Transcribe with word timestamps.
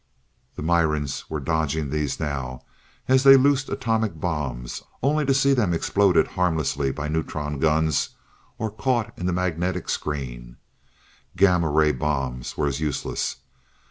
The 0.55 0.63
Mirans 0.63 1.29
were 1.29 1.39
dodging 1.39 1.91
these 1.91 2.19
now 2.19 2.63
as 3.07 3.21
they 3.23 3.37
loosed 3.37 3.69
atomic 3.69 4.19
bombs, 4.19 4.81
only 5.03 5.27
to 5.27 5.33
see 5.35 5.53
them 5.53 5.75
exploded 5.75 6.29
harmlessly 6.29 6.91
by 6.91 7.07
neutron 7.07 7.59
guns, 7.59 8.09
or 8.57 8.71
caught 8.71 9.13
in 9.15 9.27
the 9.27 9.31
magnetic 9.31 9.89
screen. 9.89 10.57
Gamma 11.37 11.69
ray 11.69 11.91
bombs 11.91 12.57
were 12.57 12.65
as 12.65 12.79
useless. 12.79 13.35